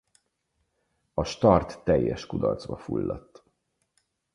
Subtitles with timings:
[1.13, 3.43] A start teljes kudarcba fulladt.